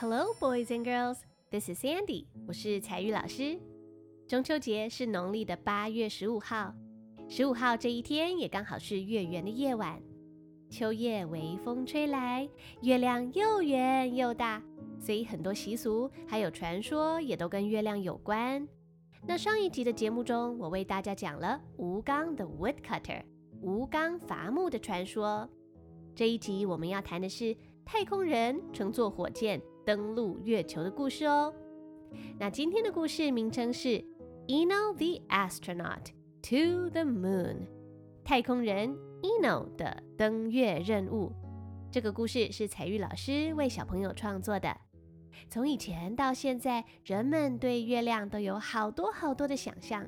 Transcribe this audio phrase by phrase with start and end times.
[0.00, 1.16] Hello, boys and girls.
[1.50, 2.26] This is Sandy.
[2.46, 3.58] 我是彩玉老师。
[4.28, 6.72] 中秋节是农历的八月十五号，
[7.28, 10.00] 十五号这一天也刚好是月圆的夜晚。
[10.70, 12.48] 秋夜微风吹来，
[12.82, 14.62] 月亮又圆又大，
[15.00, 18.64] 所以很多习俗还有传说也都跟月亮有关。
[19.26, 23.24] 那上一集的节目中，我为大家讲了吴刚的 Woodcutter，
[23.60, 25.50] 吴刚伐木的传说。
[26.14, 31.50] 这一集我们要谈的是太空人乘坐火箭登陆月球的故事哦。
[32.38, 34.04] 那今天的故事名称是
[34.46, 36.10] Eno the Astronaut
[36.42, 37.60] to the Moon，
[38.22, 41.32] 太空人 Eno 的登月任务。
[41.90, 44.76] 这个故事是彩玉老师为小朋友创作的。
[45.48, 50.06] 从以前到现在，人们对月亮都有好多好多的想象。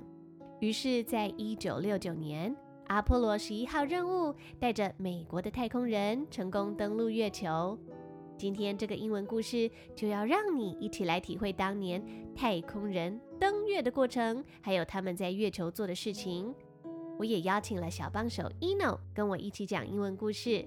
[0.60, 2.54] 于是，在一九六九年，
[2.88, 7.78] 阿波罗十一号任务带着美国的太空人成功登陆月球。
[8.40, 12.02] 今天这个英文故事就要让你一起来体会当年
[12.34, 16.54] 太空人登月的过程，还有他们在月球做的事情。
[17.18, 20.66] 我也邀请了小帮手 Eno 跟我一起讲英文故事。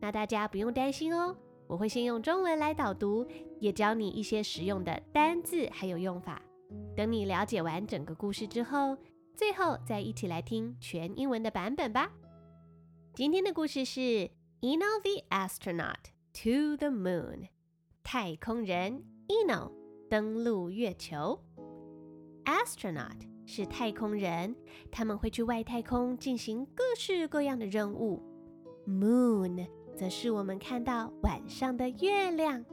[0.00, 1.36] 那大家不用担心哦，
[1.68, 3.24] 我会先用中文来导读，
[3.60, 6.42] 也教你一些实用的单字还有用法。
[6.96, 8.98] 等你了解完整个故事之后，
[9.36, 12.10] 最后再一起来听全英文的版本吧。
[13.14, 14.28] 今天的故事是
[14.62, 16.13] Eno the Astronaut。
[16.33, 17.49] To the moon，
[18.03, 19.71] 太空人 Eno
[20.09, 21.43] 登陆月球。
[22.45, 24.55] Astronaut 是太空人，
[24.91, 28.21] 他们会去外太空进行各式各样的任务。
[28.87, 29.67] Moon
[29.97, 32.63] 则是我们看到晚上的月亮。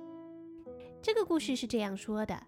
[1.03, 2.41] 这个故事是这样说的：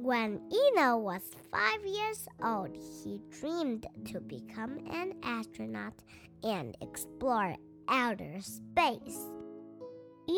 [0.00, 5.94] When Eno was five years old, he dreamed to become an astronaut
[6.42, 7.56] and explore
[7.86, 9.31] outer space.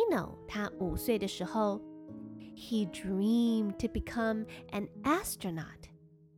[0.10, 1.80] No 他五岁的时候
[2.56, 5.90] ，he dreamed to become an astronaut，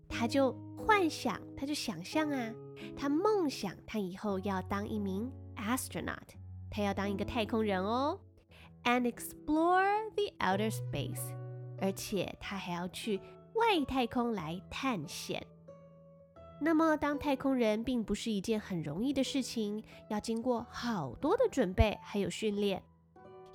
[0.08, 2.54] 他就幻想，他就想象啊，
[2.96, 6.30] 他梦想他以后要当一名 astronaut，
[6.70, 8.20] 他要当一个太空人哦
[8.84, 11.34] ，and explore the outer space，
[11.80, 13.20] 而且他还要去
[13.54, 15.46] 外太空来探险。
[16.60, 22.82] 那么，当太空人并不是一件很容易的事情，要经过好多的准备还有训练。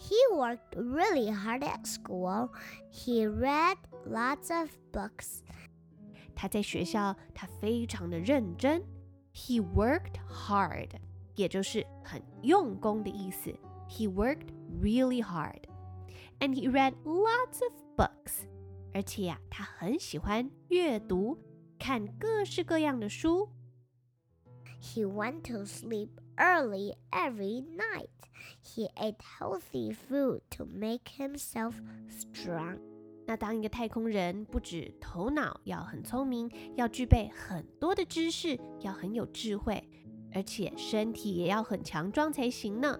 [0.01, 2.49] He worked really hard at school.
[2.91, 5.41] He read lots of books.
[6.35, 8.83] 他在学校，他非常的认真。
[9.33, 10.89] He worked hard，
[11.35, 13.51] 也就是很用功的意思。
[13.89, 14.49] He worked
[14.81, 15.63] really hard,
[16.39, 18.45] and he read lots of books.
[18.93, 21.38] 而且呀、啊，他很喜欢阅读，
[21.79, 23.49] 看各式各样的书。
[24.79, 28.09] He went to sleep early every night.
[28.63, 31.73] He ate healthy food to make himself
[32.09, 32.79] strong.
[33.25, 39.83] 那当一个太空人，不止头脑要很聪明，要具备很多的知识，要很有智慧，
[40.33, 42.99] 而且身体也要很强壮才行呢。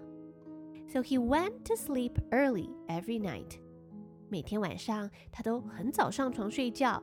[0.88, 3.58] So he went to sleep early every night.
[4.28, 7.02] 每天晚上他都很早上床睡觉。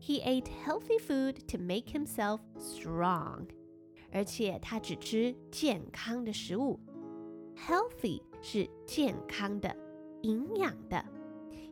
[0.00, 3.48] He ate healthy food to make himself strong.
[4.12, 6.80] 而且他只吃健康的食物
[7.57, 9.75] ，healthy 是健康的、
[10.21, 11.03] 营养的。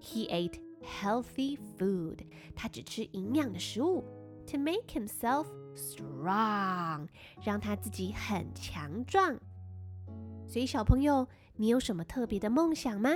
[0.01, 2.19] He ate healthy food，
[2.55, 4.03] 他只吃营养的食物
[4.47, 5.45] ，to make himself
[5.75, 7.07] strong，
[7.43, 9.37] 让他自己很强壮。
[10.47, 13.11] 所以小朋友，你有什么特别的梦想吗？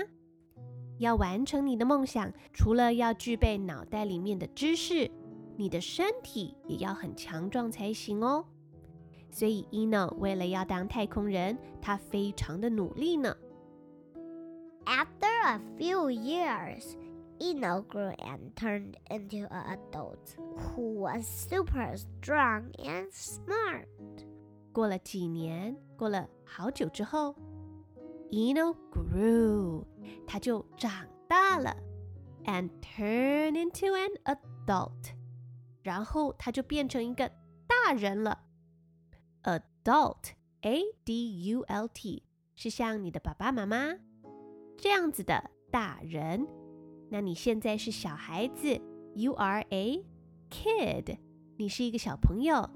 [0.99, 5.09] 要完成你的梦想，除了要具备脑袋里面的知识，
[5.57, 8.45] 你的身体也要很强壮才行哦。
[9.32, 13.36] 所以，Eno 为了要当太空人，他非常的努力呢。
[14.84, 16.96] After a few years,
[17.38, 23.86] Eno grew and turned into an adult who was super strong and smart.
[24.72, 27.34] 过了几年，过了好久之后，
[28.30, 29.84] Eno grew，
[30.26, 31.76] 他就长大了，
[32.44, 35.12] and turned into an adult，
[35.82, 37.30] 然后他就变成一个
[37.66, 38.38] 大人了。
[39.83, 40.31] Adult,
[40.61, 42.23] A D U L T，
[42.55, 43.93] 是像你的爸爸妈妈
[44.77, 46.47] 这样子的大人。
[47.09, 48.79] 那你现在是小孩子
[49.13, 50.05] ，You are a
[50.49, 51.17] kid，
[51.57, 52.69] 你是一个小朋友。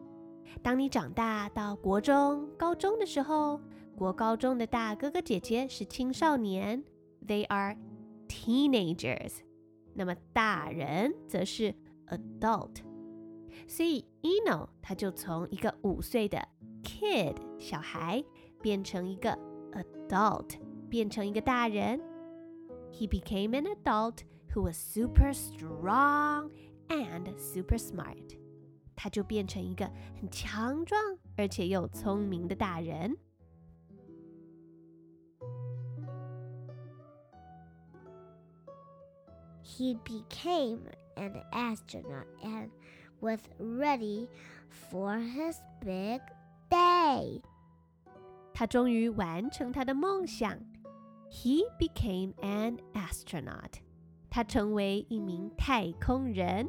[0.61, 3.61] 当你长大到国中、高中的时候，
[3.95, 6.83] 国高中的大哥哥姐姐是青少年
[7.25, 7.77] ，They are
[8.27, 9.35] teenagers。
[9.93, 11.73] 那么大人则是
[12.07, 12.81] adult。
[13.65, 16.45] 所以 Eno 他就从一个五岁的
[16.86, 18.24] kid 小孩
[18.60, 19.36] 变成一个
[19.72, 22.00] adult，变成一个大人。
[22.92, 24.24] he became an adult
[24.54, 26.50] who was super strong
[26.88, 28.36] and super smart.
[28.94, 31.00] 他就变成一个很强壮
[31.36, 33.16] 而且又聪明的大人。
[39.64, 40.80] He became
[41.16, 42.68] an astronaut and
[43.20, 44.28] was ready
[44.68, 46.20] for his big
[47.06, 47.40] day.
[48.52, 50.58] 他终于完成他的梦想。
[51.30, 53.80] He became an astronaut.
[54.28, 56.68] 他成为一名太空人，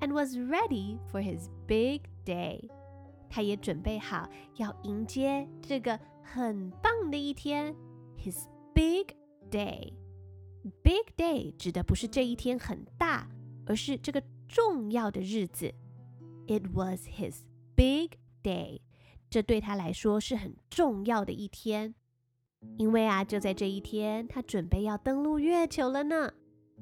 [0.00, 2.68] and was ready for his big day.
[3.28, 7.74] 他也准备好要迎接这个很棒的一天，
[8.16, 9.14] his big
[9.50, 9.92] day.
[10.82, 13.28] Big day 指的不是这一天很大，
[13.66, 15.72] 而是这个重要的日子。
[16.46, 17.42] It was his
[17.76, 18.10] big
[18.42, 18.80] day.
[19.35, 21.93] 这对他来说是很重要的一天，
[22.77, 26.31] 因为啊，就在这一天，他准备要登陆月球了呢。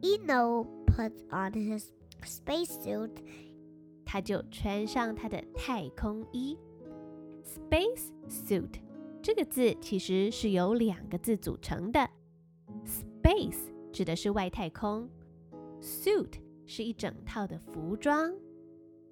[0.04, 1.88] Eno put on his
[2.24, 3.10] spacesuit，
[4.06, 6.56] 他就穿上他的太空衣。
[7.44, 8.70] Space suit
[9.24, 12.08] 这个字其实是由两个字组成的。
[12.86, 15.10] Space 指的是外太空
[15.82, 16.34] ，suit
[16.68, 18.32] 是一整套的服装。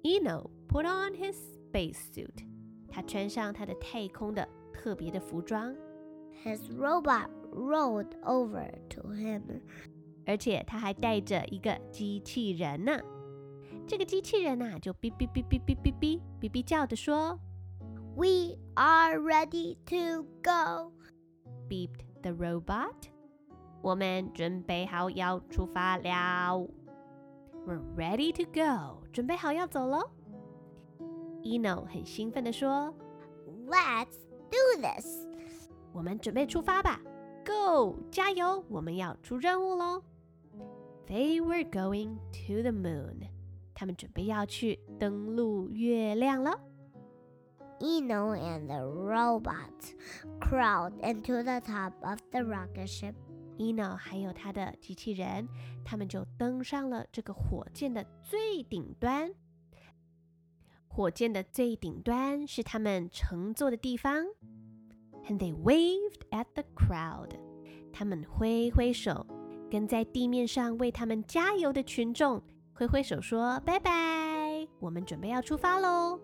[0.04, 2.51] Eno put on his space suit。
[2.92, 5.74] 他穿上他的太空的特别的服装。
[6.44, 9.42] His robot rolled over to him，
[10.26, 13.00] 而且他还带着一个机器人呢。
[13.86, 17.38] 这个机器人呐、啊，就哔哔哔哔哔哔哔哔哔叫的说
[18.14, 20.92] ：“We are ready to go。”
[21.68, 23.08] beeped the robot。
[23.80, 26.68] 我们准备好要出发了。
[27.66, 30.10] We're ready to go，准备好要走喽。
[31.42, 32.94] Eno 很兴奋地说
[33.66, 34.16] ：“Let's
[34.50, 35.26] do this！
[35.92, 37.00] 我们准备出发吧
[37.44, 38.64] ！Go，加油！
[38.68, 40.02] 我们要出任务喽
[41.06, 42.16] ！They were going
[42.46, 43.28] to the moon。
[43.74, 46.58] 他们准备要去登陆月亮了。
[47.80, 49.94] Eno and the robot
[50.40, 53.14] crawled into the top of the rocket ship。
[53.58, 55.48] Eno 还有他的机器人，
[55.84, 59.32] 他们就登上了这个火箭的最顶端。
[60.94, 64.26] 火箭的最顶端是他们乘坐的地方
[65.26, 67.30] ，and they waved at the crowd。
[67.90, 69.26] 他们挥挥手，
[69.70, 72.42] 跟在地面上为他们加油的群众
[72.74, 76.20] 挥挥手，说拜拜，我们准备要出发喽。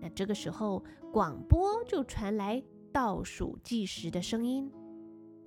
[0.00, 2.62] 那这个时候，广播就传来
[2.92, 4.70] 倒数计时的声音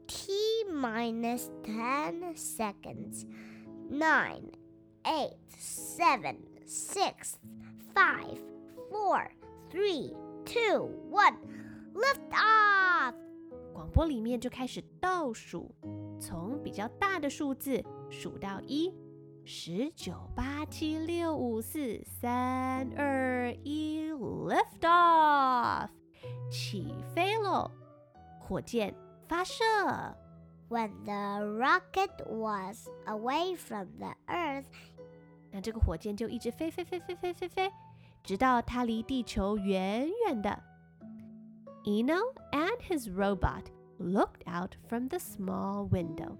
[0.07, 0.31] ：T
[0.67, 3.27] minus ten seconds,
[3.87, 4.51] nine,
[5.03, 7.35] eight, seven, six.
[7.93, 8.39] Five,
[8.89, 9.29] four,
[9.69, 10.15] three,
[10.45, 11.35] two, one,
[11.93, 13.13] lift off！
[13.73, 15.71] 广播里面就开始倒数，
[16.19, 18.93] 从比较大的数字数到一，
[19.43, 25.89] 十九八七六五四三二一，lift off！
[26.49, 27.69] 起飞喽！
[28.39, 28.93] 火箭
[29.27, 29.63] 发射。
[30.69, 34.65] When the rocket was away from the Earth，
[35.50, 37.72] 那这个火箭就一直飞飞飞飞飞飞飞。
[38.22, 40.62] 直到它离地球远远的。
[41.84, 43.64] Eno and his robot
[43.98, 46.36] looked out from the small window.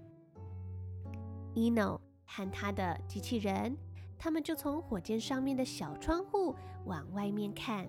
[1.53, 3.77] Eno 和他的机器人，
[4.17, 7.87] 他们就从火箭上面的小窗户往外面看。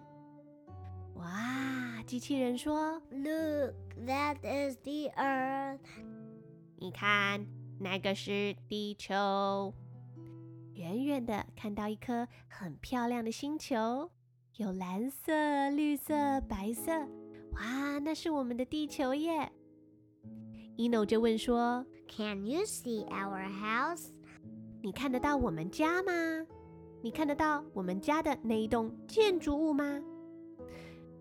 [1.14, 2.02] 哇！
[2.06, 3.75] 机器人说：“Look,
[4.06, 5.80] that is the Earth。”
[6.76, 7.46] 你看，
[7.80, 9.73] 那个是地球。
[10.81, 14.09] 远远的看到一颗很漂亮的星球，
[14.55, 16.91] 有蓝色、绿色、白色，
[17.51, 19.51] 哇，那是我们的地球耶
[20.77, 24.07] ！Eno 就问说：“Can you see our house？
[24.81, 26.11] 你看得到我们家吗？
[27.03, 30.01] 你看得到我们家的那一栋建筑物吗？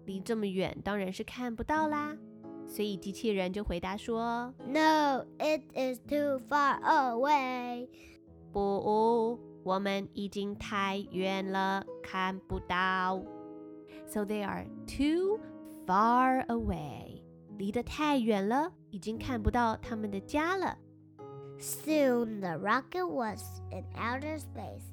[0.07, 2.17] 离这么远，当然是看不到啦。
[2.67, 7.89] 所以机器人就回答说：“No, it is too far away。”
[8.53, 8.59] 不，
[9.64, 13.24] 我们已经太远了，看不到。
[14.08, 15.40] So they are too
[15.86, 17.22] far away，
[17.58, 20.78] 离得太远了，已经看不到他们的家了。
[21.60, 24.84] Soon the rocket was in outer space。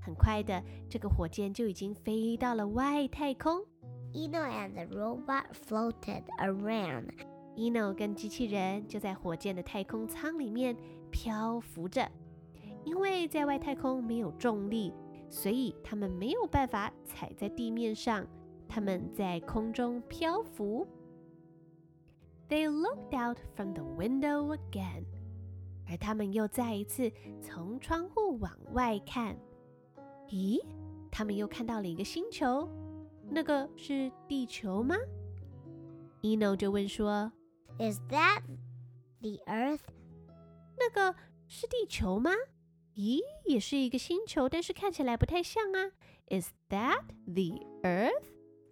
[0.00, 3.64] 很快的，这个火箭就已经飞到了外太空。
[4.12, 10.76] Eno and the robot floated around。Eno 跟机器人就在火箭的太空舱里面
[11.10, 12.08] 漂浮着。
[12.89, 14.91] 因为在外太空没有重力，
[15.29, 18.25] 所以他们没有办法踩在地面上，
[18.67, 20.87] 他们在空中漂浮。
[22.49, 25.03] They looked out from the window again。
[25.87, 29.37] 而他们又再一次从窗户往外看。
[30.27, 30.59] 咦，
[31.11, 32.67] 他们又看到了一个星球，
[33.29, 34.95] 那个是地球吗
[36.23, 37.31] ？Eno 就问说
[37.77, 38.41] ：“Is that
[39.21, 39.81] the Earth？”
[40.75, 41.15] 那个
[41.47, 42.31] 是地球吗？
[42.99, 45.91] 咦，也是一个星球，但是看起来不太像啊。
[46.27, 48.25] Is that the Earth?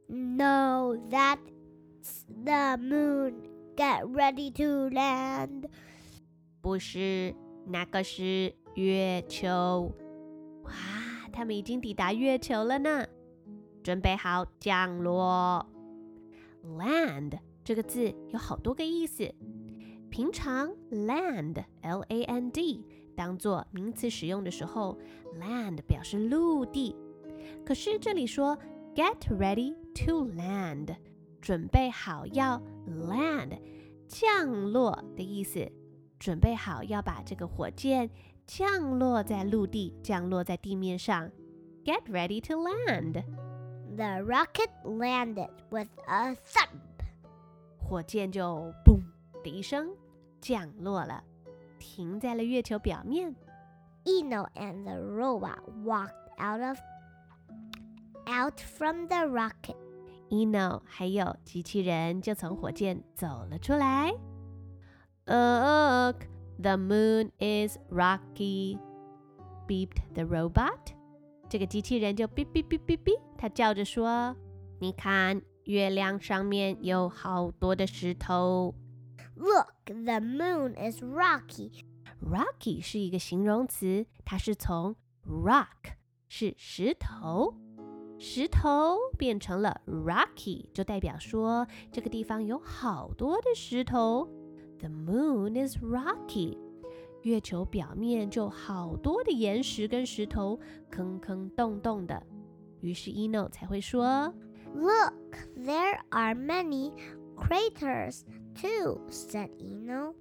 [0.07, 3.35] No, that's the moon.
[3.77, 5.69] Get ready to land.
[6.59, 7.33] 不是，
[7.67, 9.93] 那个是月球。
[10.63, 10.73] 哇，
[11.31, 13.07] 他们已经抵达月球了呢，
[13.81, 15.65] 准备好降落。
[16.65, 19.33] Land 这个字有好多个意思。
[20.09, 22.83] 平常 land l a n d
[23.16, 24.98] 当做名词使用的时候，
[25.40, 26.96] land 表示陆地。
[27.64, 28.56] 可是这里说
[28.94, 30.96] get ready to land，
[31.40, 33.58] 准备好要 land
[34.08, 35.70] 降落的意思，
[36.18, 38.10] 准备好要把这个火箭
[38.46, 41.30] 降落在陆地，降落在地面上。
[41.84, 43.24] Get ready to land.
[43.96, 47.06] The rocket landed with a thump.
[47.78, 49.02] 火箭就嘣
[49.42, 49.90] 的一声
[50.40, 51.22] 降落了，
[51.78, 53.34] 停在了月球表面。
[54.04, 56.78] Eno and the robot walked out of
[58.26, 59.76] out from the rocket.
[60.30, 64.12] Eno 还有机器人就从火箭走了出来。
[65.26, 66.26] Look,
[66.58, 68.78] the moon is rocky,
[69.68, 70.94] beeped the robot.
[71.48, 78.74] 这个机器人就哔哔哔哔哔，它叫着说：“你看，月亮上面有好多的石头。”
[79.36, 81.70] Look, the moon is rocky.
[82.20, 84.94] Rocky 是一个形容词，它是从
[85.26, 85.96] rock
[86.28, 87.54] 是石头，
[88.18, 94.28] 石头变成了 rocky，就代表说这个地方有好多的石头。
[94.78, 96.58] The moon is rocky，
[97.22, 102.22] 月球表面就好多的岩石跟石头，坑坑洞洞的。
[102.80, 104.32] 于是 Eno 才会说，
[104.74, 106.92] Look, there are many
[107.36, 108.22] craters.
[108.56, 110.14] Too said Eno.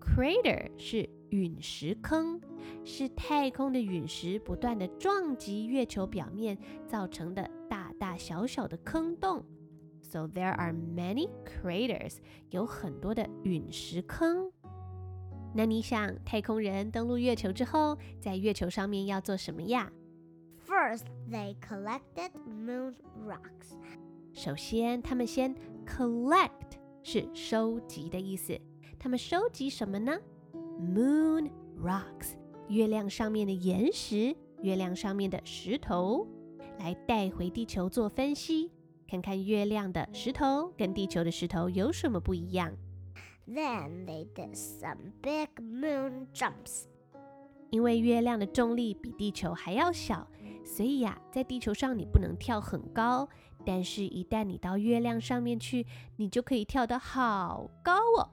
[0.00, 2.40] Crater 是陨石坑，
[2.84, 9.44] 是太空的陨石不断的撞击月球表面造成的大大小小的坑洞。
[10.00, 12.18] So there are many craters，
[12.50, 14.52] 有很多的陨石坑。
[15.52, 19.90] 那你想，太空人登陆月球之后，在月球上面要做什么呀？
[20.66, 22.94] First, they collected moon
[23.26, 23.74] rocks.
[24.32, 26.78] 首先，他们先 collect。
[27.03, 28.59] 是收集的意思。
[28.99, 30.17] 他们收集什么呢
[30.79, 31.49] ？Moon
[31.81, 32.35] rocks，
[32.67, 36.27] 月亮上面的岩石，月亮上面的石头，
[36.79, 38.71] 来带回地球做分析，
[39.07, 42.71] 看看月亮的石头跟地球的石头有什么不一样。
[43.47, 46.83] Then they did some big moon jumps。
[47.71, 50.27] 因为月亮的重力比地球还要小，
[50.63, 53.27] 所以呀，在地球上你不能跳很高。
[53.65, 55.85] 但是，一旦你到月亮上面去，
[56.17, 58.29] 你就可以跳得好高哦。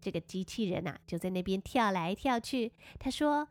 [0.00, 2.72] 这个机器人呐，就在那边跳来跳去。
[2.98, 3.48] 他说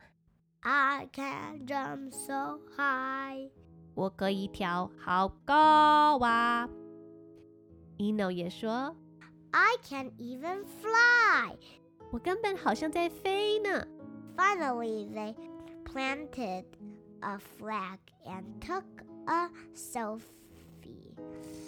[0.60, 3.50] ：“I can jump so high。”
[3.94, 6.68] 我可以跳好高啊。
[7.98, 8.96] Eno 也说
[9.52, 11.56] ：“I can even fly。”
[12.10, 13.86] 我根本好像在飞呢。
[14.36, 15.34] Finally, they
[15.84, 16.64] planted
[17.20, 18.84] a flag and took
[19.26, 20.20] a selfie.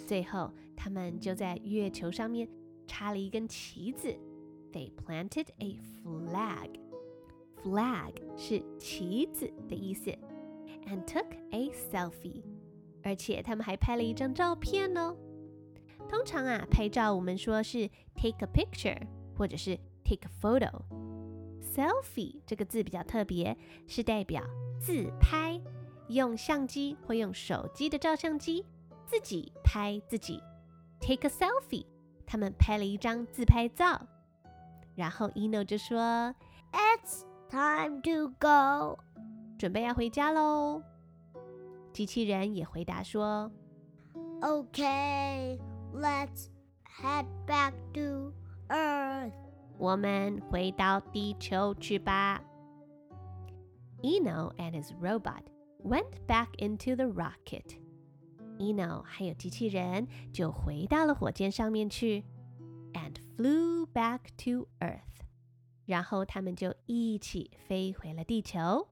[0.09, 2.49] 最后，他们就在月球上面
[2.87, 4.07] 插了一根旗子。
[4.73, 6.79] They planted a flag.
[7.61, 10.09] Flag 是旗子的意思。
[10.87, 12.41] And took a selfie.
[13.03, 15.15] 而且他们还拍了一张照片哦。
[16.09, 18.99] 通常啊，拍照我们说是 take a picture，
[19.37, 20.81] 或者是 take a photo。
[21.61, 24.41] Selfie 这个字比较特别，是代表
[24.79, 25.61] 自拍，
[26.07, 28.65] 用相机或用手机的照相机。
[29.08, 30.42] 自己拍自己，
[31.00, 31.86] take a selfie。
[32.26, 34.00] 他们拍了一张自拍照，
[34.94, 36.32] 然后 Eno 就说：“
[36.72, 38.98] It's time to go，
[39.58, 40.82] 准备要回家喽。”
[41.92, 43.52] 机器人也回答说：“
[44.40, 46.48] Okay，let's
[46.84, 48.32] head back to
[48.68, 49.34] Earth。
[49.78, 52.42] 我们回到地球去吧。”
[54.02, 55.44] Eno and his robot
[55.84, 57.76] went back into the rocket.
[58.59, 62.23] Eno 还有机器人就回到了火箭上面去
[62.93, 64.99] ，and flew back to Earth。
[65.85, 68.87] 然后他们就一起飞回了地球。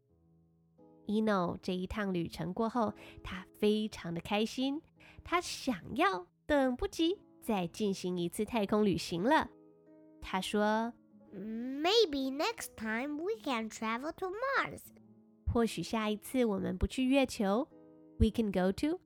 [1.05, 2.93] Eno 这一趟旅程过后，
[3.23, 4.81] 他非常的开心，
[5.23, 9.49] 他想要等不及再进行一次太空旅行了。
[10.21, 10.91] 他说
[11.31, 14.81] ：“嗯。” Maybe next time we can travel to Mars.
[15.45, 17.65] 或许下一次我们不去月球
[18.17, 18.99] ，we can go to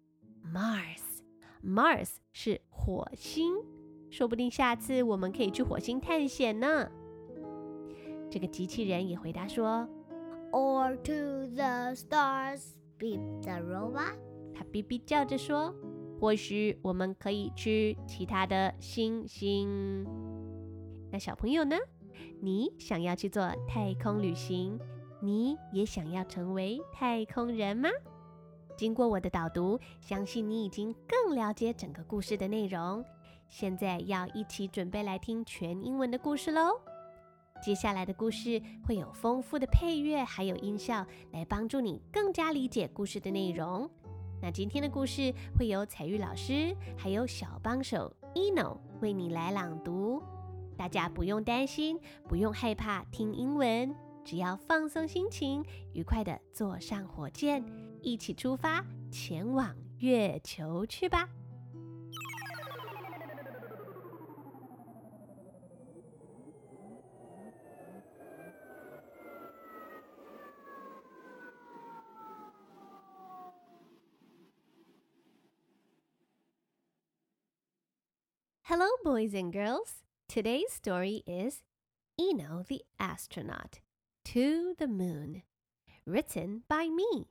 [0.45, 1.21] Mars。
[1.63, 3.53] Mars 是火星，
[4.09, 6.89] 说不定下次我们可以去火星探险呢。
[8.29, 9.87] 这个机器人也回答说
[10.51, 14.15] Or to the stars, beep the robot.
[14.53, 15.73] 它哔哔叫着说，
[16.19, 20.05] 或许我们可以去其他的星星。
[21.11, 21.75] 那小朋友呢？
[22.41, 24.79] 你想要去做太空旅行？
[25.21, 27.89] 你也想要成为太空人吗？
[28.77, 33.03] 经过我的导读，相信你已经更了解整个故事的内容。
[33.47, 36.79] 现在要一起准备来听全英文的故事喽。
[37.61, 43.87] 接下来的故事会有丰富的配乐，还有音效，来帮助你更加理解故事的内容。
[44.41, 50.23] 那今天的故事会有彩玉老师，还有小帮手 ino 为你来朗读。
[50.75, 53.93] 大家不用担心，不用害怕听英文，
[54.25, 55.63] 只要放松心情，
[55.93, 57.63] 愉快的坐上火箭，
[58.02, 61.28] 一起出发前往月球去吧。
[78.68, 80.02] Hello, boys and girls.
[80.28, 81.62] Today's story is
[82.18, 83.78] Eno the Astronaut
[84.24, 85.44] to the Moon,
[86.04, 87.28] written by me,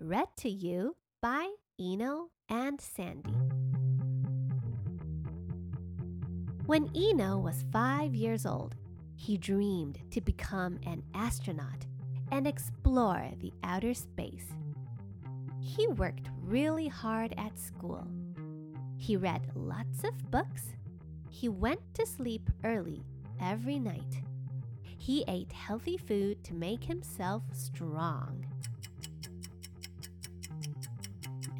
[0.00, 3.34] read to you by Eno and Sandy.
[6.66, 8.76] When Eno was five years old,
[9.16, 11.86] he dreamed to become an astronaut
[12.32, 14.46] and explore the outer space.
[15.60, 18.06] He worked really hard at school.
[18.96, 20.74] He read lots of books
[21.30, 23.02] he went to sleep early
[23.40, 24.20] every night.
[24.98, 28.44] He ate healthy food to make himself strong.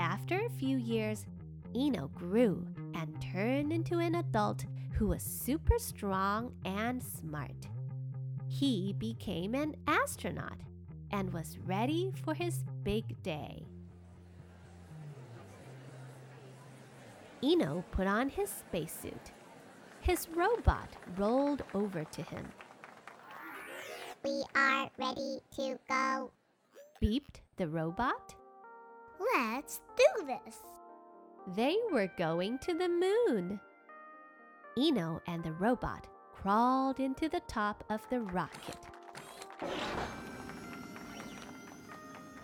[0.01, 1.27] After a few years,
[1.77, 7.69] Eno grew and turned into an adult who was super strong and smart.
[8.49, 10.59] He became an astronaut
[11.13, 13.63] and was ready for his big day.
[17.43, 19.33] Eno put on his spacesuit
[20.01, 22.49] his robot rolled over to him.
[24.25, 26.31] We are ready to go.
[27.03, 28.35] Beeped the robot.
[29.41, 30.57] Let's do this.
[31.57, 33.59] They were going to the moon.
[34.79, 38.77] Eno and the robot crawled into the top of the rocket.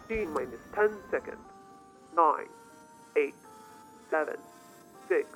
[0.08, 1.36] T minus 10 seconds.
[2.16, 2.34] 9,
[3.18, 3.34] 8,
[4.10, 4.34] 7,
[5.08, 5.28] 6,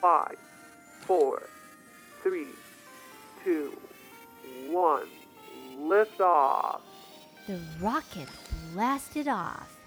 [0.00, 0.36] 5,
[1.02, 1.42] four,
[2.22, 2.46] three,
[3.44, 3.76] two,
[4.70, 5.06] one.
[5.78, 6.80] Lift off.
[7.46, 8.28] The rocket
[8.72, 9.77] blasted off.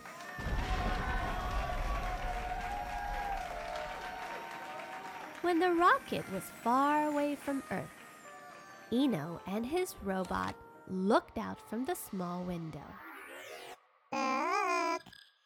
[5.42, 7.90] When the rocket was far away from Earth,
[8.92, 10.54] Eno and his robot
[10.88, 12.86] looked out from the small window.
[14.12, 15.02] Look,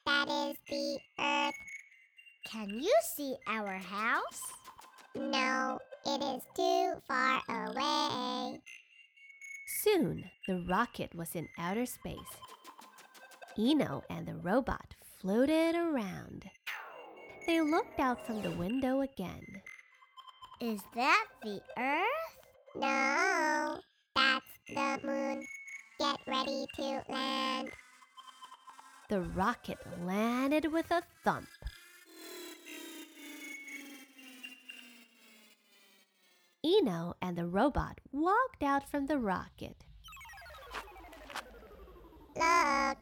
[0.05, 1.55] that is the Earth.
[2.45, 4.41] Can you see our house?
[5.15, 8.59] No, it is too far away.
[9.81, 12.17] Soon, the rocket was in outer space.
[13.57, 16.49] Eno and the robot floated around.
[17.47, 19.61] They looked out from the window again.
[20.61, 22.37] Is that the Earth?
[22.75, 23.77] No,
[24.15, 25.45] that's the moon.
[25.99, 27.71] Get ready to land.
[29.09, 31.49] The rocket landed with a thump.
[36.65, 39.83] Eno and the robot walked out from the rocket.
[42.35, 42.97] Look,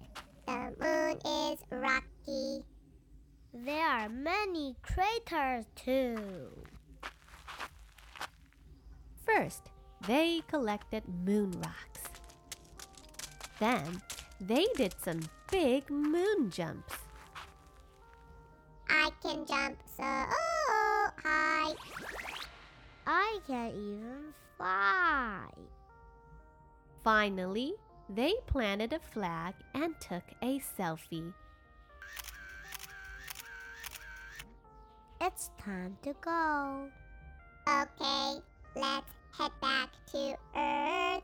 [0.47, 2.65] the moon is rocky.
[3.53, 6.63] There are many craters too.
[9.25, 9.69] First,
[10.07, 12.01] they collected moon rocks.
[13.59, 14.01] Then,
[14.39, 16.95] they did some big moon jumps.
[18.89, 21.73] I can jump so high.
[23.07, 25.47] I can even fly.
[27.03, 27.73] Finally,
[28.09, 31.33] they planted a flag and took a selfie.
[35.21, 36.89] It's time to go.
[37.67, 38.41] Okay,
[38.75, 41.23] let's head back to Earth.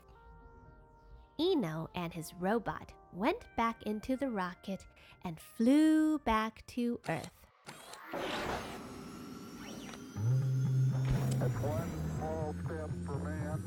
[1.39, 4.85] Eno and his robot went back into the rocket
[5.23, 7.29] and flew back to Earth.
[11.39, 13.63] That's one small step for man,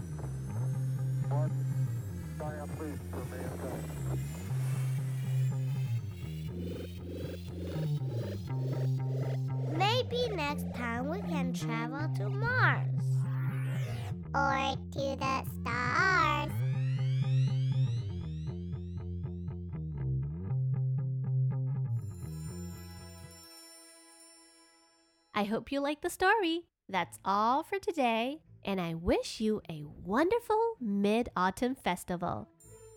[25.43, 26.67] I hope you like the story.
[26.89, 32.47] That's all for today, and I wish you a wonderful Mid Autumn Festival.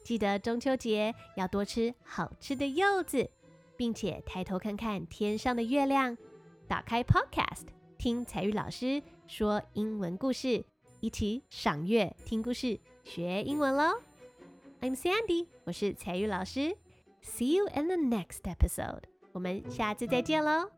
[0.04, 3.32] 记得中秋节要多吃好吃的柚子，
[3.76, 6.16] 并且抬头看看天上的月亮。
[6.68, 7.66] 打开 Podcast，
[7.98, 10.64] 听采聿老师说英文故事，
[11.00, 14.00] 一起赏月、听故事、学英文喽。
[14.82, 16.78] I'm Sandy，我是采聿老师。
[17.24, 20.70] See you in the next episode，我们下次再见喽。